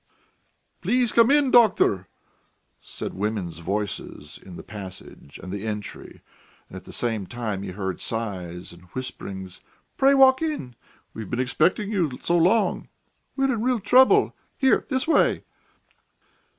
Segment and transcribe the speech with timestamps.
[0.81, 2.07] "Please come in, doctor,"
[2.79, 6.23] said women's voices in the passage and the entry,
[6.67, 9.61] and at the same time he heard sighs and whisperings.
[9.97, 10.75] "Pray walk in....
[11.13, 12.87] We've been expecting you so long...
[13.35, 14.35] we're in real trouble.
[14.57, 15.43] Here, this way."